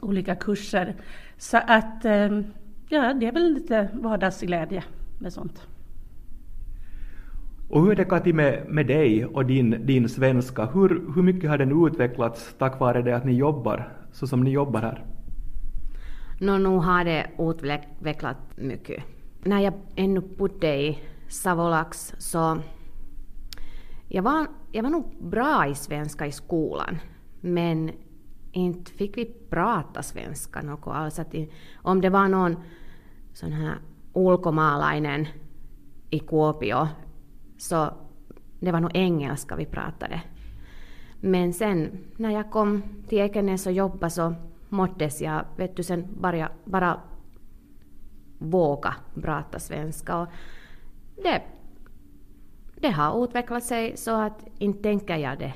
Olika 0.00 0.34
kurser. 0.34 0.94
Så 1.36 1.56
att 1.56 2.04
eh, 2.04 2.40
ja, 2.88 3.14
det 3.14 3.26
är 3.26 3.32
väl 3.32 3.52
lite 3.52 3.88
vardagsglädje 3.92 4.84
med 5.18 5.32
sånt. 5.32 5.66
Och 7.68 7.82
hur 7.82 7.90
är 7.90 7.96
det 7.96 8.04
Kati 8.04 8.32
med, 8.32 8.64
med 8.68 8.86
dig 8.86 9.26
och 9.26 9.46
din, 9.46 9.86
din 9.86 10.08
svenska? 10.08 10.66
Hur, 10.66 10.88
hur 11.14 11.22
mycket 11.22 11.50
har 11.50 11.58
den 11.58 11.86
utvecklats 11.86 12.54
tack 12.58 12.80
vare 12.80 13.02
det 13.02 13.16
att 13.16 13.24
ni 13.24 13.32
jobbar 13.32 13.92
så 14.12 14.26
som 14.26 14.44
ni 14.44 14.50
jobbar 14.50 14.80
här? 14.80 15.04
No, 16.40 16.58
nu 16.58 16.68
har 16.68 17.04
det 17.04 17.26
utvecklats 17.38 18.40
mycket. 18.56 19.04
När 19.44 19.60
jag 19.60 19.74
ännu 19.96 20.20
bodde 20.20 20.76
i 20.76 20.98
Savolax 21.28 22.14
så 22.18 22.58
jag 24.08 24.22
var, 24.22 24.46
jag 24.72 24.82
var 24.82 24.90
nog 24.90 25.16
bra 25.20 25.66
i 25.66 25.74
svenska 25.74 26.26
i 26.26 26.32
skolan, 26.32 26.98
men 27.40 27.90
inte 28.52 28.90
fick 28.90 29.16
vi 29.16 29.24
prata 29.50 30.02
svenska 30.02 30.62
något 30.62 30.86
alls. 30.86 31.18
Att 31.18 31.34
om 31.76 32.00
det 32.00 32.10
var 32.10 32.28
någon 32.28 32.56
sån 33.32 33.52
här 33.52 33.78
ulkomaalainen 34.12 35.26
i 36.10 36.18
Kuopio 36.18 36.88
så 37.58 37.92
det 38.60 38.72
var 38.72 38.80
nog 38.80 38.90
engelska 38.94 39.56
vi 39.56 39.66
pratade. 39.66 40.22
Men 41.20 41.52
sen 41.52 42.04
när 42.16 42.30
jag 42.30 42.50
kom 42.50 42.82
till 43.08 43.18
Ekenäs 43.18 43.66
och 43.66 43.72
jobbade 43.72 44.10
så 44.10 44.34
måddes 44.68 45.20
jag, 45.20 45.44
vet 45.56 45.76
du, 45.76 45.82
sen 45.82 46.06
bara, 46.20 46.50
bara 46.64 47.00
våga 48.38 48.94
prata 49.14 49.58
svenska. 49.58 50.18
Och 50.18 50.28
det, 51.22 51.42
det 52.74 52.90
har 52.90 53.24
utvecklat 53.24 53.64
sig 53.64 53.96
så 53.96 54.20
att 54.20 54.46
inte 54.58 54.82
tänker 54.82 55.16
jag 55.16 55.38
det 55.38 55.54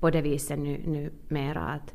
på 0.00 0.10
det 0.10 0.22
viset 0.22 0.58
nu, 0.58 0.82
nu 0.86 1.12
mera 1.28 1.60
att, 1.60 1.94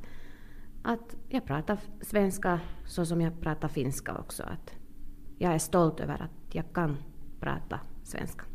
att 0.84 1.16
jag 1.30 1.46
pratar 1.46 1.77
svenska 2.01 2.60
så 2.86 3.06
som 3.06 3.22
jag 3.22 3.42
pratar 3.42 3.68
finska 3.68 4.18
också. 4.18 4.44
Att 4.44 4.74
jag 5.38 5.54
är 5.54 5.60
stolt 5.60 6.00
över 6.00 6.22
att 6.22 6.56
jag 6.56 6.66
kan 6.74 6.98
prata 7.39 7.80
svenska. 8.04 8.46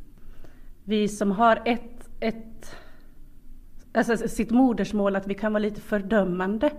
Vi 0.84 1.08
som 1.08 1.30
har 1.30 1.62
ett, 1.64 2.08
ett 2.20 2.76
alltså 3.92 4.28
sitt 4.28 4.50
modersmål, 4.50 5.16
att 5.16 5.26
vi 5.26 5.34
kan 5.34 5.52
vara 5.52 5.62
lite 5.62 5.80
fördömande 5.80 6.70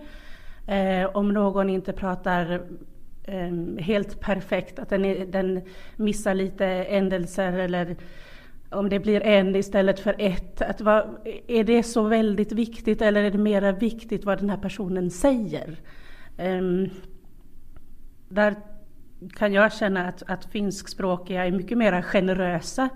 eh, 0.68 1.06
om 1.14 1.34
någon 1.34 1.70
inte 1.70 1.94
pratar 1.94 2.62
eh, 3.24 3.84
helt 3.84 4.20
perfekt, 4.20 4.80
att 4.80 4.90
den, 4.90 5.06
är, 5.06 5.26
den 5.26 5.62
missar 5.96 6.34
lite 6.34 6.66
ändelser 6.66 7.54
eller 7.54 7.96
om 8.70 8.90
det 8.90 9.00
blir 9.00 9.22
en 9.24 9.56
istället 9.56 10.00
för 10.00 10.16
ett. 10.18 10.62
Att 10.62 10.82
va, 10.82 11.06
är 11.48 11.64
det 11.64 11.84
så 11.84 12.04
väldigt 12.04 12.52
viktigt 12.52 13.02
eller 13.02 13.24
är 13.24 13.32
det 13.32 13.38
mera 13.38 13.72
viktigt 13.72 14.26
vad 14.26 14.40
den 14.40 14.50
här 14.50 14.58
personen 14.58 15.12
säger? 15.12 15.80
Um, 16.38 16.90
där 18.30 18.56
kan 19.34 19.54
jag 19.54 19.74
känna 19.74 20.08
att, 20.08 20.24
att 20.28 20.46
finskspråkiga 20.46 21.46
är 21.46 21.52
mycket 21.52 21.78
mer 21.78 22.02
generösa 22.02 22.90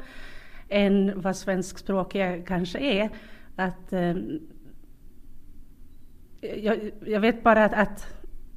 än 0.69 1.21
vad 1.21 1.35
svenskspråkiga 1.35 2.41
kanske 2.41 2.79
är. 2.79 3.09
Att, 3.55 3.93
um, 3.93 4.39
jag, 6.41 6.91
jag, 7.05 7.19
vet 7.19 7.43
bara 7.43 7.65
att, 7.65 7.73
att 7.73 8.07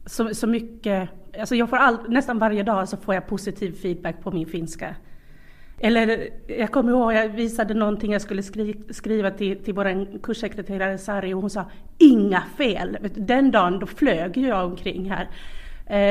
så, 0.06 0.34
så 0.34 0.46
mycket, 0.46 1.08
alltså 1.38 1.54
jag 1.54 1.70
får 1.70 1.76
all, 1.76 1.98
nästan 2.08 2.38
varje 2.38 2.62
dag 2.62 2.88
så 2.88 2.96
får 2.96 3.14
jag 3.14 3.26
positiv 3.26 3.72
feedback 3.72 4.22
på 4.22 4.30
min 4.30 4.46
finska. 4.46 4.94
Eller 5.82 6.28
jag 6.46 6.70
kommer 6.70 6.92
ihåg, 6.92 7.12
jag 7.12 7.28
visade 7.28 7.74
någonting 7.74 8.12
jag 8.12 8.22
skulle 8.22 8.42
skri 8.42 8.82
skriva 8.90 9.30
till, 9.30 9.64
till 9.64 9.74
vår 9.74 10.18
kurssekreterare 10.22 10.98
Sari 10.98 11.34
och 11.34 11.40
hon 11.40 11.50
sa 11.50 11.64
inga 11.98 12.42
fel. 12.56 12.98
Den 13.14 13.50
dagen 13.50 13.78
då 13.78 13.86
flög 13.86 14.36
jag 14.36 14.66
omkring 14.66 15.10
här. 15.10 15.28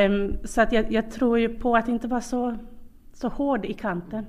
Um, 0.06 0.38
så 0.44 0.62
att 0.62 0.72
jag, 0.72 0.92
jag, 0.92 1.12
tror 1.12 1.40
ju 1.40 1.50
på 1.50 1.76
att 1.76 1.88
inte 1.88 2.08
vara 2.08 2.22
så, 2.22 2.58
så 3.14 3.28
hård 3.28 3.66
i 3.66 3.74
kanten. 3.74 4.26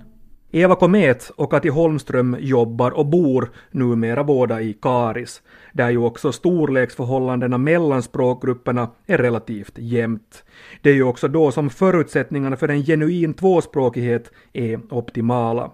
Eva 0.52 0.74
Komet 0.74 1.30
och 1.36 1.50
Kati 1.50 1.68
Holmström 1.68 2.36
jobbar 2.40 2.90
och 2.90 3.06
bor 3.06 3.50
numera 3.70 4.24
båda 4.24 4.60
i 4.60 4.72
Karis, 4.72 5.42
där 5.72 5.90
ju 5.90 5.98
också 5.98 6.32
storleksförhållandena 6.32 7.58
mellan 7.58 8.02
språkgrupperna 8.02 8.90
är 9.06 9.18
relativt 9.18 9.78
jämnt. 9.78 10.44
Det 10.82 10.90
är 10.90 10.94
ju 10.94 11.02
också 11.02 11.28
då 11.28 11.52
som 11.52 11.70
förutsättningarna 11.70 12.56
för 12.56 12.68
en 12.68 12.82
genuin 12.82 13.34
tvåspråkighet 13.34 14.32
är 14.52 14.80
optimala. 14.90 15.70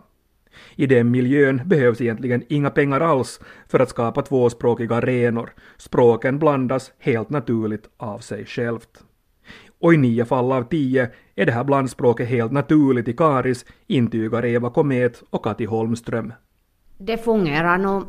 I 0.75 0.87
den 0.87 1.11
miljön 1.11 1.61
behövs 1.65 2.01
egentligen 2.01 2.45
inga 2.49 2.71
pengar 2.71 3.01
alls 3.01 3.41
för 3.69 3.81
att 3.81 3.91
skapa 3.91 4.23
tvåspråkiga 4.23 4.95
arenor. 4.95 5.53
Språken 5.77 6.39
blandas 6.39 6.93
helt 6.99 7.31
naturligt 7.31 7.89
av 7.97 8.19
sig 8.19 8.45
självt 8.47 9.03
och 9.81 9.95
i 9.95 9.97
nio 9.97 10.25
fall 10.25 10.53
av 10.53 10.63
tio 10.63 11.11
är 11.35 11.47
det 11.47 11.53
här 11.53 11.65
blandspråket 11.65 12.29
helt 12.29 12.53
naturligt 12.53 13.09
i 13.09 13.13
Karis, 13.13 13.65
intygar 13.87 14.45
Eva 14.45 14.71
Komet 14.71 15.23
och 15.31 15.45
Kati 15.45 15.65
Holmström. 15.65 16.33
Det 16.99 17.19
fungerar 17.19 17.79
nog 17.79 18.05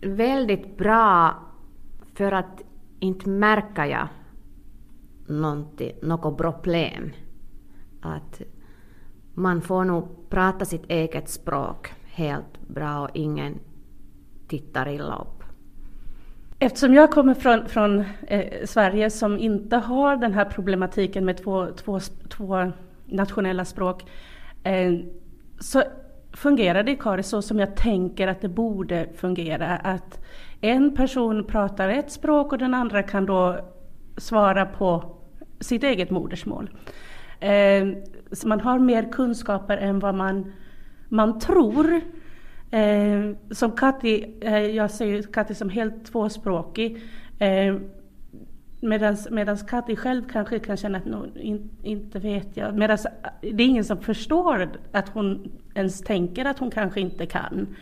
väldigt 0.00 0.76
bra 0.76 1.34
för 2.14 2.32
att 2.32 2.62
inte 3.00 3.28
märker 3.28 3.84
jag 3.84 4.08
något 6.02 6.38
problem. 6.38 7.10
Att 8.02 8.40
man 9.34 9.60
får 9.60 9.84
nog 9.84 10.30
prata 10.30 10.64
sitt 10.64 10.90
eget 10.90 11.28
språk 11.28 11.92
helt 12.04 12.68
bra 12.68 13.00
och 13.00 13.10
ingen 13.14 13.58
tittar 14.48 14.88
illa 14.88 15.16
upp. 15.16 15.35
Eftersom 16.58 16.94
jag 16.94 17.10
kommer 17.10 17.34
från, 17.34 17.68
från 17.68 18.04
eh, 18.26 18.64
Sverige 18.64 19.10
som 19.10 19.38
inte 19.38 19.76
har 19.76 20.16
den 20.16 20.34
här 20.34 20.44
problematiken 20.44 21.24
med 21.24 21.36
två, 21.36 21.66
två, 21.66 22.00
två 22.28 22.72
nationella 23.06 23.64
språk 23.64 24.10
eh, 24.64 24.92
så 25.60 25.82
fungerar 26.32 26.82
det 26.82 26.92
i 26.92 26.96
Kari 26.96 27.22
så 27.22 27.42
som 27.42 27.58
jag 27.58 27.76
tänker 27.76 28.28
att 28.28 28.40
det 28.40 28.48
borde 28.48 29.08
fungera. 29.16 29.76
Att 29.76 30.24
en 30.60 30.96
person 30.96 31.44
pratar 31.44 31.88
ett 31.88 32.10
språk 32.10 32.52
och 32.52 32.58
den 32.58 32.74
andra 32.74 33.02
kan 33.02 33.26
då 33.26 33.58
svara 34.16 34.66
på 34.66 35.16
sitt 35.60 35.82
eget 35.82 36.10
modersmål. 36.10 36.70
Eh, 37.40 37.86
så 38.32 38.48
man 38.48 38.60
har 38.60 38.78
mer 38.78 39.12
kunskaper 39.12 39.76
än 39.76 39.98
vad 39.98 40.14
man, 40.14 40.52
man 41.08 41.38
tror. 41.38 42.00
Eh, 42.76 43.36
som 43.50 43.72
Kati, 43.72 44.38
eh, 44.40 44.58
jag 44.58 44.90
ser 44.90 45.06
ju 45.06 45.22
Kati 45.22 45.54
som 45.54 45.68
helt 45.68 46.04
tvåspråkig. 46.04 47.02
Eh, 47.38 47.76
Medan 49.30 49.56
Kati 49.68 49.96
själv 49.96 50.22
kanske 50.32 50.58
kan 50.58 50.76
känna 50.76 50.98
att 50.98 51.04
no, 51.04 51.26
in, 51.38 51.70
inte 51.82 52.18
vet 52.18 52.56
jag. 52.56 52.74
Medan 52.78 52.98
eh, 53.22 53.30
det 53.40 53.62
är 53.62 53.66
ingen 53.66 53.84
som 53.84 53.98
förstår 53.98 54.68
att 54.92 55.08
hon 55.08 55.52
ens 55.74 56.00
tänker 56.00 56.44
att 56.44 56.58
hon 56.58 56.70
kanske 56.70 57.00
inte 57.00 57.26
kan. 57.26 57.76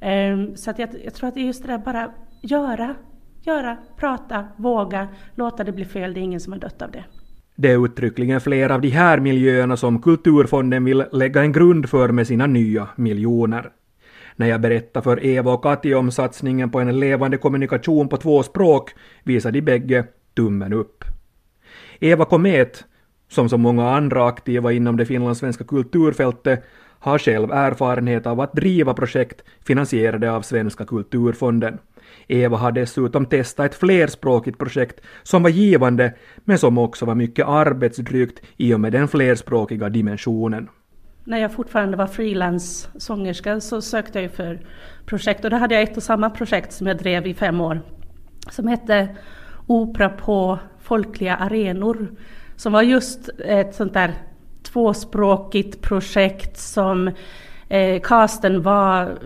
Eh, 0.00 0.54
så 0.54 0.70
att 0.70 0.78
jag, 0.78 0.88
jag, 1.04 1.14
tror 1.14 1.28
att 1.28 1.34
det 1.34 1.40
är 1.40 1.46
just 1.46 1.62
det 1.62 1.68
där 1.68 1.78
bara 1.78 2.10
göra, 2.40 2.94
göra, 3.42 3.76
prata, 3.96 4.48
våga, 4.56 5.08
låta 5.34 5.64
det 5.64 5.72
bli 5.72 5.84
fel. 5.84 6.14
Det 6.14 6.20
är 6.20 6.22
ingen 6.22 6.40
som 6.40 6.52
har 6.52 6.60
dött 6.60 6.82
av 6.82 6.90
det. 6.90 7.04
Det 7.56 7.72
är 7.72 7.84
uttryckligen 7.84 8.40
flera 8.40 8.74
av 8.74 8.80
de 8.80 8.88
här 8.88 9.20
miljöerna 9.20 9.76
som 9.76 10.02
Kulturfonden 10.02 10.84
vill 10.84 11.04
lägga 11.12 11.40
en 11.42 11.52
grund 11.52 11.88
för 11.88 12.08
med 12.08 12.26
sina 12.26 12.46
nya 12.46 12.88
miljoner. 12.96 13.70
När 14.36 14.46
jag 14.46 14.60
berättar 14.60 15.00
för 15.00 15.26
Eva 15.26 15.52
och 15.52 15.62
Kati 15.62 15.94
om 15.94 16.10
satsningen 16.10 16.70
på 16.70 16.80
en 16.80 17.00
levande 17.00 17.36
kommunikation 17.36 18.08
på 18.08 18.16
två 18.16 18.42
språk 18.42 18.90
visar 19.22 19.52
de 19.52 19.62
bägge 19.62 20.04
tummen 20.36 20.72
upp. 20.72 21.04
Eva 22.00 22.24
Komet, 22.24 22.84
som 23.28 23.48
så 23.48 23.58
många 23.58 23.90
andra 23.90 24.26
aktiva 24.26 24.72
inom 24.72 24.96
det 24.96 25.06
finlandssvenska 25.06 25.64
kulturfältet, 25.64 26.64
har 26.98 27.18
själv 27.18 27.52
erfarenhet 27.52 28.26
av 28.26 28.40
att 28.40 28.52
driva 28.52 28.94
projekt 28.94 29.42
finansierade 29.66 30.32
av 30.32 30.42
Svenska 30.42 30.84
kulturfonden. 30.84 31.78
Eva 32.28 32.56
har 32.56 32.72
dessutom 32.72 33.26
testat 33.26 33.66
ett 33.66 33.74
flerspråkigt 33.74 34.58
projekt 34.58 35.00
som 35.22 35.42
var 35.42 35.50
givande 35.50 36.14
men 36.44 36.58
som 36.58 36.78
också 36.78 37.04
var 37.04 37.14
mycket 37.14 37.46
arbetsdrygt 37.46 38.40
i 38.56 38.74
och 38.74 38.80
med 38.80 38.92
den 38.92 39.08
flerspråkiga 39.08 39.88
dimensionen 39.88 40.68
när 41.24 41.38
jag 41.38 41.52
fortfarande 41.52 41.96
var 41.96 42.06
frilanssångerska 42.06 43.60
så 43.60 43.82
sökte 43.82 44.20
jag 44.20 44.30
för 44.30 44.60
projekt. 45.06 45.44
Och 45.44 45.50
då 45.50 45.56
hade 45.56 45.74
jag 45.74 45.82
ett 45.82 45.96
och 45.96 46.02
samma 46.02 46.30
projekt 46.30 46.72
som 46.72 46.86
jag 46.86 46.98
drev 46.98 47.26
i 47.26 47.34
fem 47.34 47.60
år 47.60 47.82
som 48.50 48.68
hette 48.68 49.08
Opera 49.66 50.08
på 50.08 50.58
folkliga 50.80 51.36
arenor 51.36 52.08
som 52.56 52.72
var 52.72 52.82
just 52.82 53.28
ett 53.38 53.74
sånt 53.74 53.94
där 53.94 54.14
tvåspråkigt 54.62 55.82
projekt 55.82 56.58
som 56.58 57.10
eh, 57.68 58.00
casten 58.02 58.62
var 58.62 59.18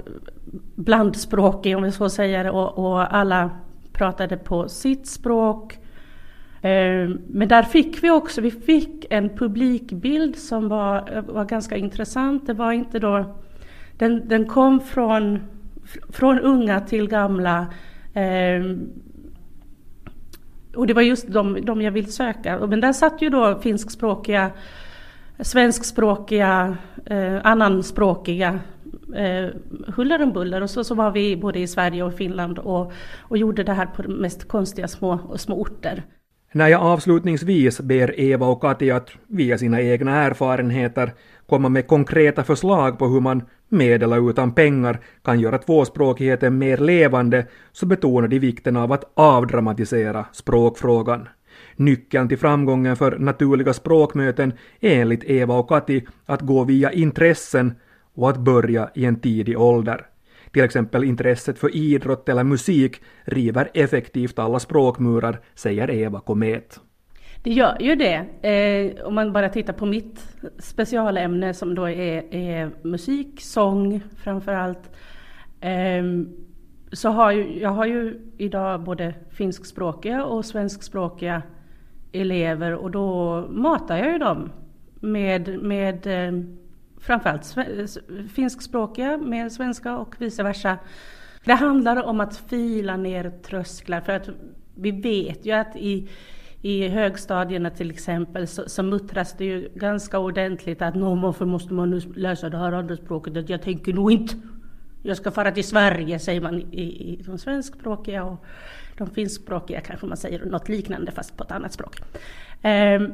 blandspråkig 0.74 1.76
om 1.76 1.82
vi 1.82 1.92
så 1.92 2.08
säger 2.08 2.50
och, 2.50 2.78
och 2.78 3.14
alla 3.14 3.50
pratade 3.92 4.36
på 4.36 4.68
sitt 4.68 5.06
språk. 5.06 5.72
Eh, 5.74 5.87
Ehm, 6.62 7.20
men 7.28 7.48
där 7.48 7.62
fick 7.62 8.04
vi 8.04 8.10
också, 8.10 8.40
vi 8.40 8.50
fick 8.50 9.06
en 9.10 9.28
publikbild 9.28 10.36
som 10.36 10.68
var, 10.68 11.22
var 11.32 11.44
ganska 11.44 11.76
intressant. 11.76 12.46
Det 12.46 12.54
var 12.54 12.72
inte 12.72 12.98
då, 12.98 13.36
den, 13.92 14.28
den 14.28 14.46
kom 14.46 14.80
från, 14.80 15.38
från 16.08 16.40
unga 16.40 16.80
till 16.80 17.08
gamla. 17.08 17.66
Ehm, 18.14 18.90
och 20.76 20.86
det 20.86 20.94
var 20.94 21.02
just 21.02 21.28
de, 21.28 21.64
de 21.64 21.82
jag 21.82 21.92
vill 21.92 22.12
söka. 22.12 22.66
Men 22.66 22.80
där 22.80 22.92
satt 22.92 23.22
ju 23.22 23.30
då 23.30 23.60
finskspråkiga, 23.60 24.50
svenskspråkiga, 25.40 26.76
eh, 27.06 27.36
annanspråkiga 27.44 28.60
eh, 29.16 29.48
huller 29.86 30.22
om 30.22 30.32
buller. 30.32 30.60
Och 30.60 30.70
så, 30.70 30.84
så 30.84 30.94
var 30.94 31.10
vi 31.10 31.36
både 31.36 31.58
i 31.58 31.66
Sverige 31.66 32.02
och 32.02 32.14
Finland 32.14 32.58
och, 32.58 32.92
och 33.18 33.38
gjorde 33.38 33.62
det 33.62 33.72
här 33.72 33.86
på 33.86 34.02
de 34.02 34.12
mest 34.12 34.48
konstiga 34.48 34.88
små, 34.88 35.36
små 35.36 35.60
orter. 35.60 36.02
När 36.52 36.68
jag 36.68 36.82
avslutningsvis 36.82 37.80
ber 37.80 38.20
Eva 38.20 38.46
och 38.46 38.60
Kati 38.60 38.90
att 38.90 39.10
via 39.26 39.58
sina 39.58 39.80
egna 39.80 40.16
erfarenheter 40.16 41.12
komma 41.46 41.68
med 41.68 41.86
konkreta 41.86 42.44
förslag 42.44 42.98
på 42.98 43.06
hur 43.06 43.20
man 43.20 43.42
med 43.68 44.02
eller 44.02 44.30
utan 44.30 44.52
pengar 44.52 45.00
kan 45.24 45.40
göra 45.40 45.58
tvåspråkigheten 45.58 46.58
mer 46.58 46.76
levande 46.76 47.46
så 47.72 47.86
betonar 47.86 48.28
de 48.28 48.38
vikten 48.38 48.76
av 48.76 48.92
att 48.92 49.10
avdramatisera 49.14 50.26
språkfrågan. 50.32 51.28
Nyckeln 51.76 52.28
till 52.28 52.38
framgången 52.38 52.96
för 52.96 53.18
naturliga 53.18 53.72
språkmöten 53.72 54.52
är 54.80 55.00
enligt 55.00 55.24
Eva 55.24 55.54
och 55.54 55.68
Kati 55.68 56.06
att 56.26 56.40
gå 56.40 56.64
via 56.64 56.92
intressen 56.92 57.74
och 58.14 58.30
att 58.30 58.38
börja 58.38 58.90
i 58.94 59.04
en 59.04 59.20
tidig 59.20 59.60
ålder. 59.60 60.06
Till 60.52 60.62
exempel 60.62 61.04
intresset 61.04 61.58
för 61.58 61.76
idrott 61.76 62.28
eller 62.28 62.44
musik 62.44 63.02
river 63.24 63.70
effektivt 63.74 64.38
alla 64.38 64.58
språkmurar, 64.58 65.40
säger 65.54 65.90
Eva 65.90 66.20
Komet. 66.20 66.80
Det 67.42 67.50
gör 67.50 67.76
ju 67.80 67.94
det. 67.94 68.48
Eh, 68.48 69.06
om 69.06 69.14
man 69.14 69.32
bara 69.32 69.48
tittar 69.48 69.72
på 69.72 69.86
mitt 69.86 70.36
specialämne 70.58 71.54
som 71.54 71.74
då 71.74 71.88
är, 71.88 72.34
är 72.34 72.70
musik, 72.82 73.40
sång 73.40 74.00
framför 74.16 74.54
allt. 74.54 74.90
Eh, 75.60 76.04
så 76.92 77.08
har 77.08 77.32
ju, 77.32 77.60
jag 77.60 77.70
har 77.70 77.86
ju 77.86 78.20
idag 78.38 78.80
både 78.80 79.14
finskspråkiga 79.30 80.24
och 80.24 80.44
svenskspråkiga 80.44 81.42
elever 82.12 82.74
och 82.74 82.90
då 82.90 83.40
matar 83.50 83.96
jag 83.96 84.12
ju 84.12 84.18
dem 84.18 84.50
med, 85.00 85.62
med 85.62 86.06
eh, 86.06 86.42
framförallt 87.00 87.56
finskspråkiga 88.32 89.16
med 89.16 89.52
svenska 89.52 89.96
och 89.96 90.14
vice 90.18 90.42
versa. 90.42 90.78
Det 91.44 91.54
handlar 91.54 92.02
om 92.02 92.20
att 92.20 92.36
fila 92.36 92.96
ner 92.96 93.30
trösklar 93.30 94.00
för 94.00 94.12
att 94.12 94.28
vi 94.74 94.90
vet 94.90 95.46
ju 95.46 95.52
att 95.52 95.76
i, 95.76 96.08
i 96.62 96.88
högstadierna 96.88 97.70
till 97.70 97.90
exempel 97.90 98.46
så, 98.46 98.68
så 98.68 98.82
muttras 98.82 99.34
det 99.38 99.44
ju 99.44 99.68
ganska 99.74 100.18
ordentligt 100.18 100.82
att 100.82 100.94
Nå, 100.94 101.14
varför 101.14 101.44
måste 101.46 101.74
man 101.74 101.90
nu 101.90 102.00
läsa 102.00 102.48
det 102.48 102.58
här 102.58 102.72
andra 102.72 102.96
språket? 102.96 103.48
Jag 103.48 103.62
tänker 103.62 103.92
nog 103.92 104.12
inte. 104.12 104.34
Jag 105.02 105.16
ska 105.16 105.30
fara 105.30 105.50
till 105.50 105.64
Sverige 105.64 106.18
säger 106.18 106.40
man 106.40 106.58
i, 106.58 107.12
i 107.12 107.22
de 107.26 107.38
svenskspråkiga 107.38 108.24
och 108.24 108.44
de 108.96 109.10
finskspråkiga 109.10 109.80
kanske 109.80 110.06
man 110.06 110.16
säger 110.16 110.44
något 110.44 110.68
liknande 110.68 111.12
fast 111.12 111.36
på 111.36 111.44
ett 111.44 111.50
annat 111.50 111.72
språk. 111.72 112.00
Um, 112.62 113.12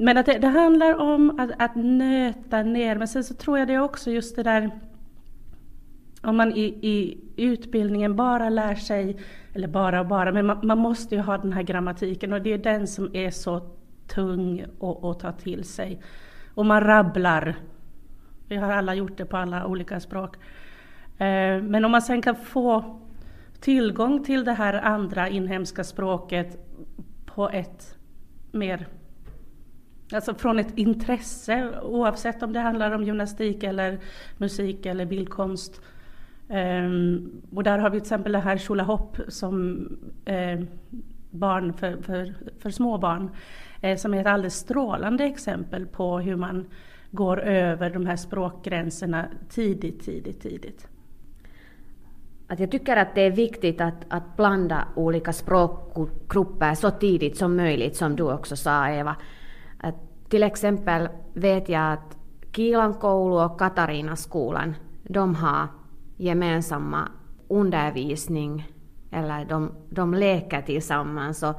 men 0.00 0.18
att 0.18 0.26
det, 0.26 0.38
det, 0.38 0.48
handlar 0.48 0.94
om 0.94 1.40
att, 1.40 1.50
att 1.58 1.76
nöta 1.76 2.62
ner, 2.62 2.96
men 2.96 3.08
sen 3.08 3.24
så 3.24 3.34
tror 3.34 3.58
jag 3.58 3.68
det 3.68 3.78
också 3.78 4.10
just 4.10 4.36
det 4.36 4.42
där 4.42 4.70
om 6.22 6.36
man 6.36 6.52
i, 6.52 6.64
i 6.64 7.18
utbildningen 7.36 8.16
bara 8.16 8.48
lär 8.48 8.74
sig, 8.74 9.16
eller 9.54 9.68
bara 9.68 10.00
och 10.00 10.06
bara, 10.06 10.32
men 10.32 10.46
man, 10.46 10.60
man, 10.62 10.78
måste 10.78 11.14
ju 11.14 11.20
ha 11.20 11.38
den 11.38 11.52
här 11.52 11.62
grammatiken 11.62 12.32
och 12.32 12.42
det 12.42 12.52
är 12.52 12.58
den 12.58 12.86
som 12.86 13.10
är 13.12 13.30
så 13.30 13.60
tung 14.06 14.64
att, 14.80 15.04
att 15.04 15.20
ta 15.20 15.32
till 15.32 15.64
sig. 15.64 16.02
Och 16.54 16.66
man 16.66 16.80
rabblar. 16.80 17.56
Vi 18.48 18.56
har 18.56 18.72
alla 18.72 18.94
gjort 18.94 19.18
det 19.18 19.24
på 19.24 19.36
alla 19.36 19.66
olika 19.66 20.00
språk. 20.00 20.36
Eh, 21.18 21.62
men 21.62 21.84
om 21.84 21.90
man 21.90 22.02
sen 22.02 22.22
kan 22.22 22.36
få 22.36 23.00
tillgång 23.60 24.24
till 24.24 24.44
det 24.44 24.52
här 24.52 24.74
andra 24.74 25.28
inhemska 25.28 25.84
språket 25.84 26.58
på 27.26 27.48
ett 27.48 27.98
mer 28.52 28.86
Alltså 30.12 30.34
från 30.34 30.58
ett 30.58 30.78
intresse 30.78 31.80
oavsett 31.82 32.42
om 32.42 32.52
det 32.52 32.60
handlar 32.60 32.90
om 32.90 33.04
gymnastik 33.04 33.62
eller 33.62 33.98
musik 34.36 34.86
eller 34.86 35.06
bildkonst. 35.06 35.80
Um, 36.48 37.42
och 37.54 37.62
där 37.62 37.78
har 37.78 37.90
vi 37.90 38.00
till 38.00 38.04
exempel 38.04 38.32
det 38.32 38.38
här 38.38 38.58
Tjolahopp 38.58 39.16
som 39.28 39.86
eh, 40.24 40.60
barn 41.30 41.72
för, 41.72 42.02
för, 42.02 42.34
för 42.58 42.70
små 42.70 42.98
barn 42.98 43.30
eh, 43.80 43.96
som 43.96 44.14
är 44.14 44.20
ett 44.20 44.26
alldeles 44.26 44.54
strålande 44.54 45.24
exempel 45.24 45.86
på 45.86 46.18
hur 46.18 46.36
man 46.36 46.66
går 47.10 47.40
över 47.40 47.90
de 47.90 48.06
här 48.06 48.16
språkgränserna 48.16 49.28
tidigt, 49.48 50.04
tidigt, 50.04 50.42
tidigt. 50.42 50.88
Att 52.46 52.60
jag 52.60 52.70
tycker 52.70 52.96
att 52.96 53.14
det 53.14 53.20
är 53.20 53.30
viktigt 53.30 53.80
att, 53.80 54.04
att 54.08 54.36
blanda 54.36 54.88
olika 54.96 55.32
språkgrupper 55.32 56.74
så 56.74 56.90
tidigt 56.90 57.36
som 57.36 57.56
möjligt, 57.56 57.96
som 57.96 58.16
du 58.16 58.22
också 58.22 58.56
sa 58.56 58.88
Eva. 58.88 59.16
Att 59.80 59.94
till 60.28 60.42
exempel 60.42 61.08
vet 61.34 61.68
jag 61.68 61.92
att 61.92 62.16
Kiilan 62.52 62.94
koulu 62.94 63.44
och 63.44 63.58
Katarinaskolan, 63.58 64.74
de 65.02 65.34
har 65.34 65.68
gemensamma 66.16 67.08
undervisning, 67.48 68.68
eller 69.10 69.44
de, 69.44 69.72
de 69.90 70.14
leker 70.14 70.62
tillsammans. 70.62 71.42
Och 71.42 71.54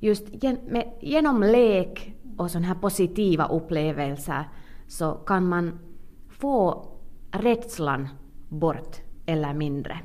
just 0.00 0.44
gen, 0.44 0.58
med, 0.68 0.92
genom 1.00 1.42
lek 1.42 2.14
och 2.36 2.50
sådana 2.50 2.66
här 2.66 2.74
positiva 2.74 3.46
upplevelser 3.46 4.44
så 4.86 5.12
kan 5.12 5.48
man 5.48 5.78
få 6.28 6.86
rädslan 7.30 8.08
bort 8.48 8.96
eller 9.26 9.54
mindre. 9.54 10.00